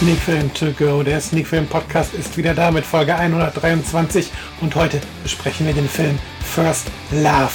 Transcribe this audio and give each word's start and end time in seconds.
Sneakfilm 0.00 0.50
to 0.54 0.72
go. 0.72 1.02
Der 1.02 1.20
Sneakfilm 1.20 1.66
Podcast 1.66 2.14
ist 2.14 2.38
wieder 2.38 2.54
da 2.54 2.70
mit 2.70 2.86
Folge 2.86 3.14
123 3.14 4.30
und 4.62 4.74
heute 4.74 4.98
besprechen 5.22 5.66
wir 5.66 5.74
den 5.74 5.90
Film 5.90 6.18
First 6.42 6.86
Love. 7.10 7.50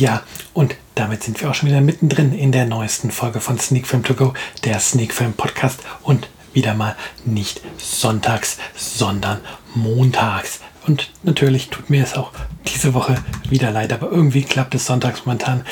Ja, 0.00 0.24
und 0.52 0.74
damit 0.96 1.22
sind 1.22 1.40
wir 1.40 1.48
auch 1.48 1.54
schon 1.54 1.68
wieder 1.68 1.80
mittendrin 1.80 2.36
in 2.36 2.50
der 2.50 2.66
neuesten 2.66 3.12
Folge 3.12 3.38
von 3.40 3.56
Sneak 3.60 3.86
Film 3.86 4.02
To 4.02 4.14
Go, 4.14 4.34
der 4.64 4.80
Sneak 4.80 5.14
Film 5.14 5.34
Podcast 5.34 5.78
und 6.02 6.28
wieder 6.52 6.74
mal 6.74 6.96
nicht 7.24 7.60
sonntags, 7.78 8.58
sondern 8.74 9.40
montags. 9.76 10.58
Und 10.86 11.10
natürlich 11.22 11.68
tut 11.70 11.90
mir 11.90 12.02
es 12.02 12.14
auch 12.14 12.32
diese 12.66 12.94
Woche 12.94 13.16
wieder 13.48 13.70
leid, 13.70 13.92
aber 13.92 14.10
irgendwie 14.10 14.42
klappt 14.42 14.74
es 14.74 14.86
sonntags 14.86 15.24
momentan 15.26 15.64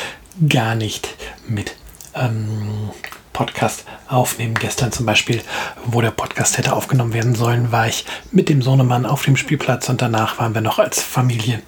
gar 0.48 0.74
nicht 0.74 1.08
mit 1.48 1.74
ähm, 2.14 2.90
Podcast 3.32 3.84
aufnehmen. 4.08 4.54
Gestern 4.54 4.92
zum 4.92 5.06
Beispiel, 5.06 5.40
wo 5.84 6.00
der 6.00 6.10
Podcast 6.10 6.58
hätte 6.58 6.74
aufgenommen 6.74 7.14
werden 7.14 7.34
sollen, 7.34 7.72
war 7.72 7.88
ich 7.88 8.04
mit 8.30 8.48
dem 8.48 8.62
Sohnemann 8.62 9.06
auf 9.06 9.24
dem 9.24 9.36
Spielplatz 9.36 9.88
und 9.88 10.02
danach 10.02 10.38
waren 10.38 10.54
wir 10.54 10.60
noch 10.60 10.78
als 10.78 11.02
Familie 11.02 11.62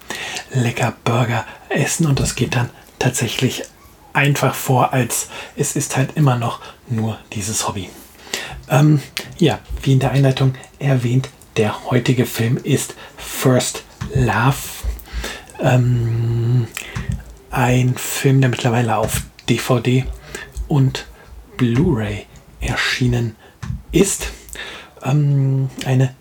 lecker 0.51 0.93
Burger 1.03 1.45
essen 1.69 2.05
und 2.05 2.19
das 2.19 2.35
geht 2.35 2.55
dann 2.55 2.69
tatsächlich 2.99 3.63
einfach 4.13 4.53
vor, 4.53 4.93
als 4.93 5.29
es 5.55 5.75
ist 5.75 5.97
halt 5.97 6.15
immer 6.15 6.37
noch 6.37 6.61
nur 6.87 7.17
dieses 7.33 7.67
Hobby. 7.67 7.89
Ähm, 8.69 9.01
ja, 9.37 9.59
wie 9.81 9.93
in 9.93 9.99
der 9.99 10.11
Einleitung 10.11 10.53
erwähnt, 10.79 11.29
der 11.57 11.91
heutige 11.91 12.25
Film 12.25 12.57
ist 12.57 12.95
First 13.17 13.83
Love. 14.13 14.55
Ähm, 15.59 16.67
ein 17.51 17.95
Film, 17.95 18.41
der 18.41 18.49
mittlerweile 18.49 18.97
auf 18.97 19.21
DVD 19.47 20.05
und 20.67 21.05
Blu-ray 21.57 22.25
erschienen 22.59 23.35
ist. 23.91 24.31
Ähm, 25.03 25.69
eine 25.85 26.15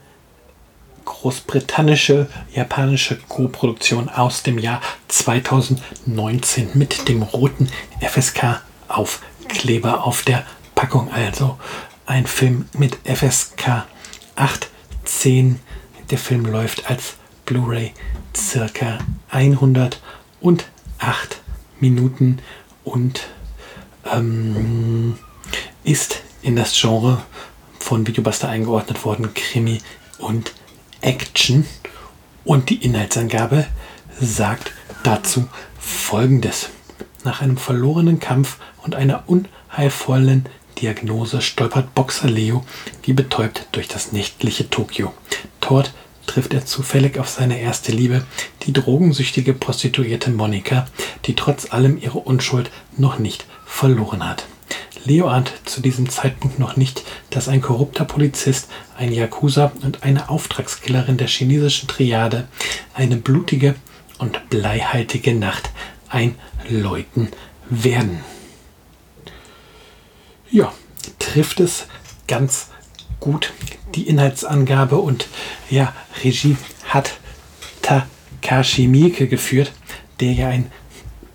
großbritannische, 1.05 2.29
japanische 2.55 3.19
Co-Produktion 3.29 4.09
aus 4.09 4.43
dem 4.43 4.59
Jahr 4.59 4.81
2019 5.09 6.71
mit 6.75 7.09
dem 7.09 7.23
roten 7.23 7.69
FSK-Aufkleber 8.01 10.05
auf 10.05 10.23
der 10.23 10.45
Packung. 10.75 11.11
Also 11.13 11.59
ein 12.07 12.27
Film 12.27 12.69
mit 12.75 12.99
FSK 13.05 13.87
8 14.35 14.72
10. 15.19 15.61
Der 16.11 16.19
Film 16.19 16.47
läuft 16.47 16.91
als 16.91 17.15
Blu-ray 17.47 17.93
circa 18.37 18.99
108 19.31 20.01
Minuten 21.81 22.39
und 22.85 23.29
ähm, 24.13 25.19
ist 25.85 26.23
in 26.43 26.57
das 26.57 26.79
Genre 26.79 27.23
von 27.79 28.07
Videobuster 28.07 28.49
eingeordnet 28.49 29.05
worden, 29.05 29.33
Krimi 29.35 29.81
und 30.19 30.55
Action. 31.01 31.67
Und 32.45 32.71
die 32.71 32.85
Inhaltsangabe 32.85 33.67
sagt 34.21 34.73
dazu 35.05 35.49
folgendes. 35.79 36.71
Nach 37.25 37.41
einem 37.41 37.57
verlorenen 37.57 38.19
Kampf 38.19 38.59
und 38.83 38.95
einer 38.97 39.25
unheilvollen 39.29 40.47
Diagnose 40.81 41.41
stolpert 41.41 41.95
Boxer 41.95 42.29
Leo 42.29 42.65
wie 43.03 43.13
betäubt 43.13 43.67
durch 43.73 43.89
das 43.89 44.13
nächtliche 44.13 44.69
Tokio. 44.71 45.13
Dort 45.61 45.93
trifft 46.27 46.55
er 46.55 46.65
zufällig 46.65 47.19
auf 47.19 47.29
seine 47.29 47.61
erste 47.61 47.93
Liebe, 47.93 48.25
die 48.63 48.73
drogensüchtige 48.73 49.55
Prostituierte 49.55 50.31
Monika, 50.31 50.87
die 51.27 51.35
trotz 51.35 51.73
allem 51.73 51.99
ihre 52.01 52.19
Unschuld 52.19 52.71
noch 52.97 53.19
nicht 53.19 53.47
verloren 53.67 54.27
hat. 54.27 54.45
Leo 55.05 55.29
ahnt 55.29 55.53
zu 55.65 55.81
diesem 55.81 56.09
Zeitpunkt 56.09 56.59
noch 56.59 56.77
nicht, 56.77 57.03
dass 57.31 57.49
ein 57.49 57.61
korrupter 57.61 58.05
Polizist, 58.05 58.69
ein 58.97 59.13
Yakuza 59.13 59.73
und 59.83 60.05
eine 60.05 60.29
Auftragskillerin 60.29 61.17
der 61.17 61.27
chinesischen 61.27 61.89
Triade 61.89 62.47
eine 62.95 63.17
blutige 63.17 63.75
und 64.19 64.49
bleihaltige 64.49 65.35
Nacht 65.35 65.71
einläuten 66.09 67.29
werden 67.69 68.21
ja, 70.53 70.73
trifft 71.19 71.59
es 71.61 71.87
ganz 72.29 72.69
gut 73.19 73.53
die 73.95 74.07
Inhaltsangabe 74.07 74.97
und 74.97 75.27
ja, 75.71 75.93
Regie 76.23 76.57
hat 76.87 77.15
Takashi 77.83 78.87
Miike 78.87 79.27
geführt, 79.29 79.73
der 80.21 80.33
ja 80.33 80.49
ein 80.49 80.71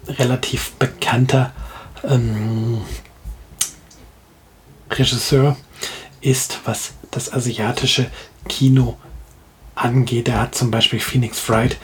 relativ 0.08 0.72
bekannter 0.74 1.52
ähm, 2.04 2.82
Regisseur 4.90 5.58
ist, 6.22 6.62
was 6.66 6.94
das 7.12 7.32
asiatische 7.32 8.10
Kino 8.48 8.98
angeht. 9.76 10.30
Er 10.30 10.42
hat 10.42 10.56
zum 10.56 10.72
Beispiel 10.72 11.00
Phoenix 11.00 11.40
Fright 11.40 11.78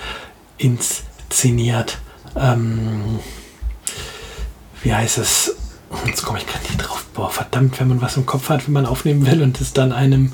inszeniert. 0.57 2.00
Ähm, 2.35 3.19
wie 4.81 4.94
heißt 4.94 5.17
es? 5.17 5.55
Jetzt 6.06 6.24
komme 6.24 6.40
ich 6.40 6.48
gerade 6.48 6.66
nicht 6.66 6.78
drauf. 6.78 7.06
Boah, 7.14 7.30
verdammt, 7.30 7.80
wenn 7.80 7.88
man 7.88 8.02
was 8.02 8.18
im 8.18 8.26
Kopf 8.26 8.50
hat, 8.50 8.68
wie 8.68 8.72
man 8.72 8.86
aufnehmen 8.86 9.26
will 9.26 9.42
und 9.42 9.62
es 9.62 9.74
dann 9.74 9.92
einem 9.92 10.34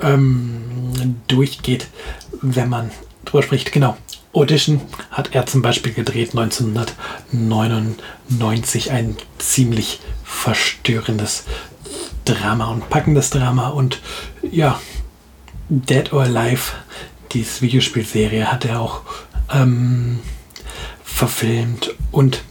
ähm, 0.00 1.16
durchgeht, 1.26 1.88
wenn 2.40 2.68
man 2.68 2.90
drüber 3.24 3.42
spricht. 3.42 3.72
Genau. 3.72 3.96
Audition 4.32 4.80
hat 5.10 5.34
er 5.34 5.46
zum 5.46 5.62
Beispiel 5.62 5.92
gedreht 5.92 6.30
1999. 6.30 8.90
Ein 8.90 9.16
ziemlich 9.38 10.00
verstörendes 10.24 11.44
Drama 12.24 12.66
und 12.66 12.90
packendes 12.90 13.30
Drama. 13.30 13.68
Und 13.68 14.00
ja, 14.42 14.80
Dead 15.68 16.12
or 16.12 16.22
Alive, 16.22 16.72
diese 17.32 17.60
Videospielserie, 17.60 18.50
hat 18.50 18.64
er 18.64 18.80
auch 18.80 19.02
ähm, 19.52 20.18
verfilmt 21.04 21.94
und 22.10 22.42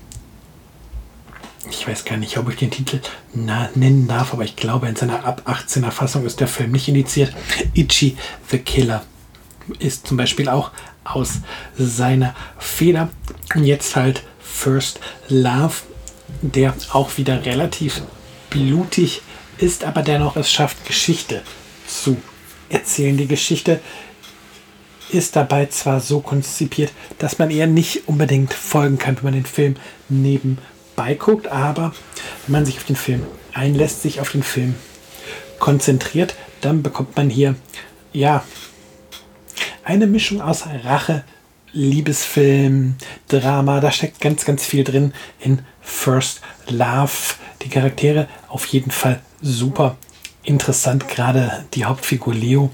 ich 1.73 1.87
weiß 1.87 2.05
gar 2.05 2.17
nicht, 2.17 2.37
ob 2.37 2.49
ich 2.49 2.57
den 2.57 2.71
Titel 2.71 2.99
nennen 3.33 4.07
darf, 4.07 4.33
aber 4.33 4.43
ich 4.43 4.55
glaube, 4.55 4.87
in 4.87 4.95
seiner 4.95 5.25
ab 5.25 5.43
18er 5.45 5.91
Fassung 5.91 6.25
ist 6.25 6.39
der 6.39 6.47
Film 6.47 6.71
nicht 6.71 6.87
indiziert. 6.87 7.33
Ichi 7.73 8.17
the 8.49 8.59
Killer 8.59 9.03
ist 9.79 10.07
zum 10.07 10.17
Beispiel 10.17 10.49
auch 10.49 10.71
aus 11.03 11.39
seiner 11.77 12.35
Feder. 12.57 13.09
Und 13.55 13.65
jetzt 13.65 13.95
halt 13.95 14.23
First 14.39 14.99
Love, 15.29 15.75
der 16.41 16.73
auch 16.91 17.17
wieder 17.17 17.45
relativ 17.45 18.01
blutig 18.49 19.21
ist, 19.57 19.83
aber 19.83 20.01
dennoch 20.01 20.35
es 20.35 20.51
schafft, 20.51 20.85
Geschichte 20.85 21.41
zu 21.87 22.17
erzählen. 22.69 23.17
Die 23.17 23.27
Geschichte 23.27 23.79
ist 25.09 25.35
dabei 25.35 25.67
zwar 25.67 25.99
so 25.99 26.21
konzipiert, 26.21 26.91
dass 27.19 27.39
man 27.39 27.51
eher 27.51 27.67
nicht 27.67 28.07
unbedingt 28.07 28.53
folgen 28.53 28.97
kann, 28.97 29.17
wenn 29.17 29.23
man 29.23 29.33
den 29.33 29.45
Film 29.45 29.75
neben 30.09 30.57
beiguckt, 30.95 31.47
aber 31.47 31.93
wenn 32.45 32.53
man 32.53 32.65
sich 32.65 32.77
auf 32.77 32.85
den 32.85 32.95
Film 32.95 33.25
einlässt, 33.53 34.01
sich 34.01 34.19
auf 34.19 34.31
den 34.31 34.43
Film 34.43 34.75
konzentriert, 35.59 36.35
dann 36.61 36.83
bekommt 36.83 37.15
man 37.15 37.29
hier 37.29 37.55
ja 38.11 38.43
eine 39.83 40.07
Mischung 40.07 40.41
aus 40.41 40.63
Rache, 40.83 41.23
Liebesfilm, 41.71 42.95
Drama, 43.27 43.79
da 43.79 43.91
steckt 43.91 44.21
ganz, 44.21 44.45
ganz 44.45 44.63
viel 44.63 44.83
drin 44.83 45.13
in 45.39 45.59
First 45.81 46.41
Love. 46.67 47.11
Die 47.63 47.69
Charaktere 47.69 48.27
auf 48.47 48.65
jeden 48.67 48.91
Fall 48.91 49.21
super 49.41 49.97
interessant, 50.43 51.07
gerade 51.07 51.65
die 51.73 51.85
Hauptfigur 51.85 52.33
Leo 52.33 52.71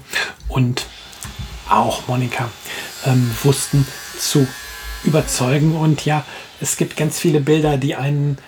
und 0.48 0.86
auch 1.68 2.08
Monika 2.08 2.50
ähm, 3.06 3.30
wussten 3.42 3.86
zu 4.18 4.46
überzeugen 5.04 5.76
und 5.76 6.04
ja, 6.04 6.24
es 6.60 6.76
gibt 6.76 6.96
ganz 6.96 7.18
viele 7.18 7.40
Bilder, 7.40 7.76
die 7.76 7.96
einen 7.96 8.38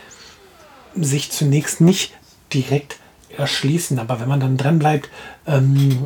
sich 0.94 1.30
zunächst 1.30 1.80
nicht 1.80 2.12
direkt 2.52 2.98
erschließen, 3.36 3.98
aber 3.98 4.20
wenn 4.20 4.28
man 4.28 4.40
dann 4.40 4.58
dran 4.58 4.78
bleibt, 4.78 5.08
ähm, 5.46 6.04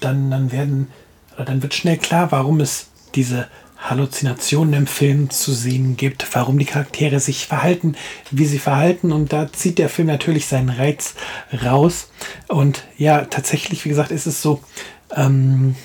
dann, 0.00 0.30
dann 0.30 0.50
werden 0.52 0.88
dann 1.44 1.62
wird 1.62 1.74
schnell 1.74 1.98
klar, 1.98 2.32
warum 2.32 2.60
es 2.60 2.88
diese 3.14 3.48
Halluzinationen 3.78 4.74
im 4.74 4.86
Film 4.86 5.30
zu 5.30 5.52
sehen 5.52 5.96
gibt, 5.96 6.26
warum 6.34 6.58
die 6.58 6.64
Charaktere 6.64 7.20
sich 7.20 7.46
verhalten, 7.46 7.94
wie 8.30 8.46
sie 8.46 8.58
verhalten. 8.58 9.12
Und 9.12 9.32
da 9.32 9.52
zieht 9.52 9.78
der 9.78 9.88
Film 9.88 10.08
natürlich 10.08 10.46
seinen 10.46 10.70
Reiz 10.70 11.14
raus. 11.64 12.10
Und 12.48 12.84
ja, 12.96 13.24
tatsächlich, 13.24 13.84
wie 13.84 13.88
gesagt, 13.88 14.10
ist 14.10 14.26
es 14.26 14.42
so, 14.42 14.60
ähm, 15.14 15.76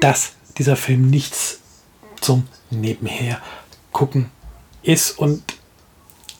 dass 0.00 0.32
dieser 0.58 0.76
Film 0.76 1.08
nichts 1.08 1.60
zum 2.24 2.48
Nebenher 2.70 3.40
gucken 3.92 4.30
ist. 4.82 5.18
Und 5.18 5.42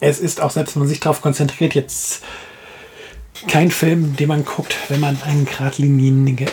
es 0.00 0.18
ist 0.18 0.40
auch, 0.40 0.50
selbst 0.50 0.74
wenn 0.74 0.80
man 0.80 0.88
sich 0.88 1.00
darauf 1.00 1.20
konzentriert, 1.20 1.74
jetzt 1.74 2.22
kein 3.48 3.70
Film, 3.70 4.16
den 4.16 4.28
man 4.28 4.44
guckt, 4.44 4.74
wenn 4.88 5.00
man 5.00 5.20
einen 5.22 5.44
geradlinige, 5.44 6.46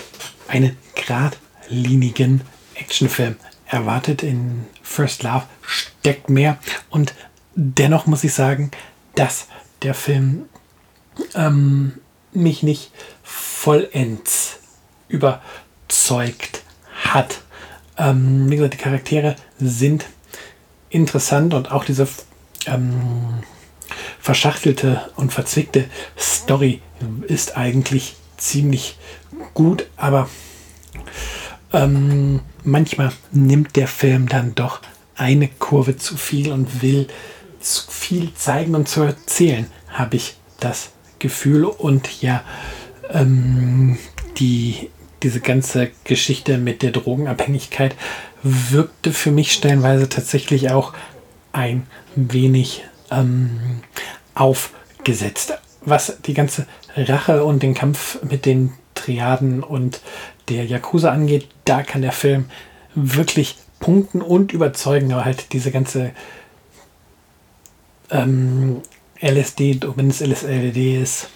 einen 0.47 0.77
geradlinigen 0.95 2.41
Actionfilm 2.75 3.35
erwartet. 3.67 4.23
In 4.23 4.65
First 4.81 5.23
Love 5.23 5.45
steckt 5.61 6.29
mehr. 6.29 6.57
Und 6.89 7.13
dennoch 7.55 8.05
muss 8.05 8.23
ich 8.23 8.33
sagen, 8.33 8.71
dass 9.15 9.47
der 9.81 9.93
Film 9.93 10.49
ähm, 11.35 11.99
mich 12.33 12.63
nicht 12.63 12.91
vollends 13.23 14.59
überzeugt 15.07 16.63
hat. 17.03 17.41
Ähm, 18.01 18.49
wie 18.49 18.55
gesagt, 18.55 18.73
die 18.73 18.77
Charaktere 18.77 19.35
sind 19.59 20.07
interessant 20.89 21.53
und 21.53 21.71
auch 21.71 21.85
diese 21.85 22.07
ähm, 22.65 23.43
verschachtelte 24.19 25.11
und 25.15 25.31
verzwickte 25.31 25.85
Story 26.17 26.81
ist 27.27 27.57
eigentlich 27.57 28.15
ziemlich 28.37 28.97
gut, 29.53 29.85
aber 29.97 30.29
ähm, 31.73 32.41
manchmal 32.63 33.11
nimmt 33.31 33.75
der 33.75 33.87
Film 33.87 34.27
dann 34.27 34.55
doch 34.55 34.81
eine 35.15 35.47
Kurve 35.47 35.97
zu 35.97 36.17
viel 36.17 36.51
und 36.51 36.81
will 36.81 37.07
zu 37.59 37.91
viel 37.91 38.33
zeigen 38.33 38.73
und 38.73 38.89
zu 38.89 39.03
erzählen, 39.03 39.67
habe 39.89 40.15
ich 40.15 40.35
das 40.59 40.89
Gefühl. 41.19 41.65
Und 41.65 42.21
ja, 42.21 42.43
ähm, 43.11 43.97
die, 44.37 44.89
diese 45.23 45.39
ganze 45.39 45.91
Geschichte 46.03 46.57
mit 46.57 46.81
der 46.81 46.91
Drogenabhängigkeit 46.91 47.95
wirkte 48.43 49.13
für 49.13 49.31
mich 49.31 49.51
stellenweise 49.51 50.09
tatsächlich 50.09 50.71
auch 50.71 50.93
ein 51.53 51.85
wenig 52.15 52.83
ähm, 53.11 53.81
aufgesetzt. 54.35 55.53
Was 55.83 56.17
die 56.25 56.33
ganze 56.33 56.67
Rache 56.95 57.43
und 57.43 57.63
den 57.63 57.73
Kampf 57.73 58.21
mit 58.23 58.45
den 58.45 58.73
Triaden 58.95 59.63
und 59.63 60.01
der 60.49 60.65
Yakuza 60.65 61.11
angeht, 61.11 61.47
da 61.65 61.83
kann 61.83 62.01
der 62.01 62.11
Film 62.11 62.45
wirklich 62.93 63.57
punkten 63.79 64.21
und 64.21 64.53
überzeugen, 64.53 65.11
aber 65.11 65.25
halt 65.25 65.53
diese 65.53 65.71
ganze 65.71 66.11
ähm, 68.11 68.81
LSD, 69.21 69.79
wenn 69.95 70.09
es 70.09 70.21
LSD 70.21 71.01
ist, 71.01 71.29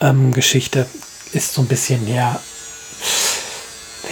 ähm, 0.00 0.32
Geschichte 0.32 0.86
ist 1.32 1.54
so 1.54 1.62
ein 1.62 1.68
bisschen, 1.68 2.08
ja, 2.08 2.40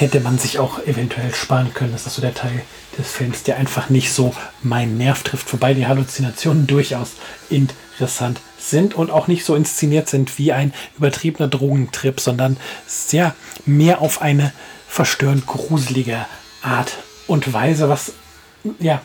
hätte 0.00 0.20
man 0.20 0.38
sich 0.38 0.58
auch 0.58 0.78
eventuell 0.86 1.34
sparen 1.34 1.74
können. 1.74 1.92
Das 1.92 2.06
ist 2.06 2.14
so 2.14 2.22
der 2.22 2.34
Teil 2.34 2.62
des 2.96 3.10
Films, 3.10 3.42
der 3.42 3.56
einfach 3.56 3.90
nicht 3.90 4.12
so 4.12 4.34
meinen 4.62 4.96
Nerv 4.96 5.22
trifft, 5.22 5.52
wobei 5.52 5.74
die 5.74 5.86
Halluzinationen 5.86 6.66
durchaus 6.66 7.12
interessant 7.50 8.40
sind 8.58 8.94
und 8.94 9.10
auch 9.10 9.26
nicht 9.26 9.44
so 9.44 9.54
inszeniert 9.54 10.08
sind 10.08 10.38
wie 10.38 10.52
ein 10.52 10.72
übertriebener 10.96 11.48
Drogentrip, 11.48 12.20
sondern 12.20 12.56
sehr 12.86 13.34
mehr 13.66 14.00
auf 14.00 14.22
eine 14.22 14.52
verstörend 14.88 15.46
gruselige 15.46 16.26
Art 16.62 16.98
und 17.26 17.52
Weise, 17.52 17.88
was 17.88 18.12
ja 18.78 19.02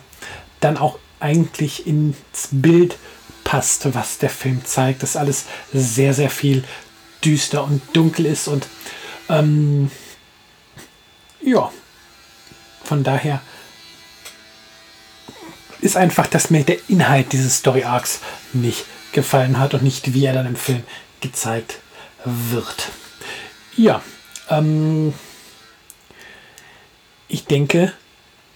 dann 0.60 0.76
auch 0.76 0.98
eigentlich 1.20 1.86
ins 1.86 2.48
Bild 2.50 2.96
passt, 3.42 3.94
was 3.94 4.18
der 4.18 4.30
Film 4.30 4.64
zeigt, 4.64 5.02
dass 5.02 5.16
alles 5.16 5.44
sehr, 5.72 6.14
sehr 6.14 6.30
viel 6.30 6.64
düster 7.24 7.64
und 7.64 7.82
dunkel 7.94 8.26
ist 8.26 8.48
und 8.48 8.66
ähm, 9.28 9.90
ja, 11.44 11.70
von 12.84 13.04
daher 13.04 13.40
ist 15.80 15.96
einfach, 15.96 16.26
dass 16.26 16.50
mir 16.50 16.64
der 16.64 16.78
Inhalt 16.88 17.32
dieses 17.32 17.58
Story 17.58 17.84
Arcs 17.84 18.20
nicht 18.52 18.86
gefallen 19.12 19.58
hat 19.58 19.74
und 19.74 19.82
nicht, 19.82 20.14
wie 20.14 20.24
er 20.24 20.32
dann 20.32 20.46
im 20.46 20.56
Film 20.56 20.82
gezeigt 21.20 21.78
wird. 22.24 22.88
Ja, 23.76 24.02
ähm, 24.48 25.12
ich 27.28 27.44
denke, 27.44 27.92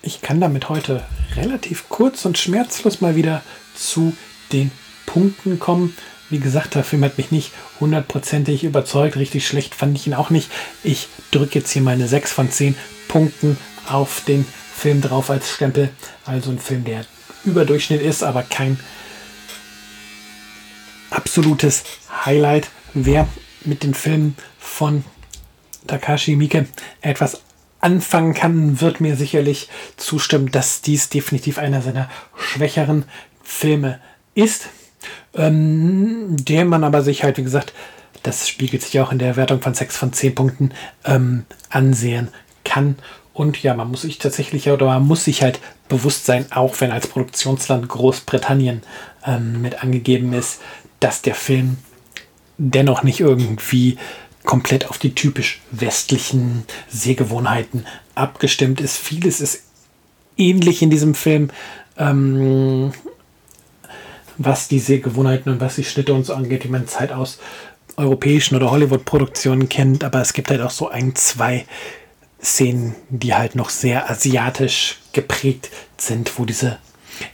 ich 0.02 0.20
kann 0.22 0.40
damit 0.40 0.68
heute 0.68 1.04
relativ 1.36 1.88
kurz 1.88 2.24
und 2.24 2.38
schmerzlos 2.38 3.00
mal 3.00 3.16
wieder 3.16 3.42
zu 3.74 4.16
den 4.52 4.70
Punkten 5.06 5.58
kommen. 5.58 5.96
Wie 6.30 6.38
gesagt, 6.38 6.74
der 6.74 6.84
Film 6.84 7.04
hat 7.04 7.16
mich 7.16 7.30
nicht 7.30 7.52
hundertprozentig 7.80 8.64
überzeugt. 8.64 9.16
Richtig 9.16 9.46
schlecht 9.46 9.74
fand 9.74 9.96
ich 9.96 10.06
ihn 10.06 10.14
auch 10.14 10.30
nicht. 10.30 10.50
Ich 10.84 11.08
drücke 11.30 11.58
jetzt 11.58 11.70
hier 11.70 11.82
meine 11.82 12.06
6 12.06 12.32
von 12.32 12.50
10 12.50 12.74
Punkten 13.08 13.56
auf 13.88 14.22
den 14.26 14.44
Film 14.74 15.00
drauf 15.00 15.30
als 15.30 15.50
Stempel. 15.50 15.90
Also 16.26 16.50
ein 16.50 16.58
Film, 16.58 16.84
der 16.84 17.06
Überdurchschnitt 17.44 18.02
ist, 18.02 18.22
aber 18.22 18.42
kein 18.42 18.78
absolutes 21.10 21.84
Highlight. 22.24 22.68
Wer 22.92 23.26
mit 23.64 23.82
den 23.82 23.94
Filmen 23.94 24.36
von 24.58 25.04
Takashi 25.86 26.36
Miike 26.36 26.66
etwas 27.00 27.40
anfangen 27.80 28.34
kann, 28.34 28.80
wird 28.80 29.00
mir 29.00 29.16
sicherlich 29.16 29.68
zustimmen, 29.96 30.50
dass 30.50 30.82
dies 30.82 31.08
definitiv 31.08 31.58
einer 31.58 31.80
seiner 31.80 32.10
schwächeren 32.36 33.04
Filme 33.42 34.00
ist, 34.34 34.68
ähm, 35.34 36.36
der 36.38 36.64
man 36.64 36.84
aber 36.84 37.02
sich 37.02 37.24
halt, 37.24 37.38
wie 37.38 37.42
gesagt, 37.42 37.72
das 38.22 38.48
spiegelt 38.48 38.82
sich 38.82 38.98
auch 39.00 39.12
in 39.12 39.18
der 39.18 39.36
Wertung 39.36 39.60
von 39.60 39.74
6 39.74 39.96
von 39.96 40.12
10 40.12 40.34
Punkten 40.34 40.72
ähm, 41.04 41.44
ansehen 41.70 42.28
kann. 42.64 42.96
Und 43.32 43.62
ja, 43.62 43.74
man 43.74 43.90
muss 43.90 44.02
sich 44.02 44.18
tatsächlich 44.18 44.68
oder 44.68 44.86
man 44.86 45.06
muss 45.06 45.24
sich 45.24 45.42
halt 45.42 45.60
bewusst 45.88 46.26
sein, 46.26 46.46
auch 46.50 46.80
wenn 46.80 46.90
als 46.90 47.06
Produktionsland 47.06 47.88
Großbritannien 47.88 48.82
ähm, 49.24 49.62
mit 49.62 49.82
angegeben 49.82 50.32
ist, 50.32 50.60
dass 51.00 51.22
der 51.22 51.36
Film 51.36 51.78
dennoch 52.58 53.04
nicht 53.04 53.20
irgendwie 53.20 53.96
komplett 54.44 54.90
auf 54.90 54.98
die 54.98 55.14
typisch 55.14 55.60
westlichen 55.70 56.64
Sehgewohnheiten 56.88 57.86
abgestimmt 58.14 58.80
ist. 58.80 58.96
Vieles 58.96 59.40
ist 59.40 59.62
ähnlich 60.36 60.82
in 60.82 60.90
diesem 60.90 61.14
Film, 61.14 61.50
ähm, 61.96 62.92
was 64.38 64.68
die 64.68 64.78
Sehgewohnheiten 64.78 65.52
und 65.52 65.60
was 65.60 65.74
die 65.74 65.84
Schnitte 65.84 66.14
und 66.14 66.24
so 66.24 66.34
angeht, 66.34 66.64
wie 66.64 66.68
man 66.68 66.86
Zeit 66.86 67.12
aus 67.12 67.38
europäischen 67.96 68.56
oder 68.56 68.70
Hollywood-Produktionen 68.70 69.68
kennt. 69.68 70.04
Aber 70.04 70.20
es 70.20 70.32
gibt 70.32 70.50
halt 70.50 70.60
auch 70.60 70.70
so 70.70 70.88
ein, 70.88 71.14
zwei 71.16 71.66
Szenen, 72.42 72.94
die 73.08 73.34
halt 73.34 73.56
noch 73.56 73.68
sehr 73.70 74.08
asiatisch 74.08 74.98
geprägt 75.12 75.70
sind, 75.96 76.38
wo 76.38 76.44
diese 76.44 76.78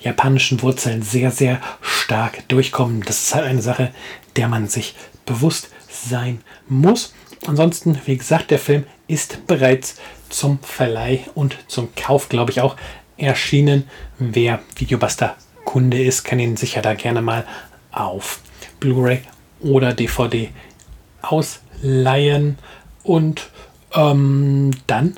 japanischen 0.00 0.62
Wurzeln 0.62 1.02
sehr, 1.02 1.30
sehr 1.30 1.60
stark 1.82 2.48
durchkommen. 2.48 3.02
Das 3.02 3.22
ist 3.22 3.34
halt 3.34 3.44
eine 3.44 3.62
Sache, 3.62 3.92
der 4.36 4.48
man 4.48 4.66
sich 4.66 4.94
bewusst 5.26 5.68
sein 5.88 6.40
muss. 6.68 7.14
Ansonsten, 7.46 8.00
wie 8.06 8.16
gesagt, 8.16 8.50
der 8.50 8.58
Film 8.58 8.84
ist 9.06 9.46
bereits 9.46 9.96
zum 10.30 10.58
Verleih 10.62 11.20
und 11.34 11.56
zum 11.68 11.94
Kauf, 11.94 12.30
glaube 12.30 12.50
ich, 12.50 12.62
auch 12.62 12.76
erschienen. 13.18 13.84
Wer 14.18 14.60
Videobuster 14.76 15.36
Kunde 15.64 16.02
ist, 16.02 16.24
kann 16.24 16.38
ihn 16.38 16.56
sicher 16.56 16.82
da 16.82 16.94
gerne 16.94 17.22
mal 17.22 17.44
auf 17.92 18.40
Blu-ray 18.80 19.22
oder 19.60 19.92
DVD 19.92 20.50
ausleihen. 21.22 22.58
Und 23.02 23.48
ähm, 23.94 24.72
dann 24.86 25.16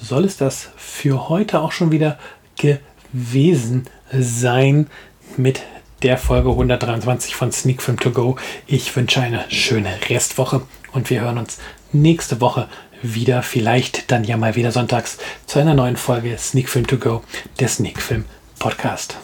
soll 0.00 0.24
es 0.24 0.36
das 0.36 0.68
für 0.76 1.28
heute 1.28 1.60
auch 1.60 1.72
schon 1.72 1.92
wieder 1.92 2.18
gewesen 2.56 3.84
sein 4.12 4.88
mit 5.36 5.62
der 6.02 6.18
Folge 6.18 6.50
123 6.50 7.34
von 7.34 7.50
Sneak 7.50 7.82
Film 7.82 7.98
To 7.98 8.10
Go. 8.10 8.36
Ich 8.66 8.94
wünsche 8.94 9.20
eine 9.20 9.44
schöne 9.48 9.90
Restwoche 10.08 10.62
und 10.92 11.08
wir 11.10 11.22
hören 11.22 11.38
uns 11.38 11.58
nächste 11.92 12.40
Woche 12.40 12.68
wieder, 13.02 13.42
vielleicht 13.42 14.10
dann 14.10 14.24
ja 14.24 14.36
mal 14.36 14.56
wieder 14.56 14.72
sonntags 14.72 15.18
zu 15.46 15.58
einer 15.58 15.74
neuen 15.74 15.96
Folge 15.96 16.36
Sneak 16.38 16.68
Film 16.68 16.86
To 16.86 16.96
Go, 16.96 17.22
der 17.58 17.68
Sneak 17.68 18.00
Film 18.00 18.24
Podcast. 18.58 19.16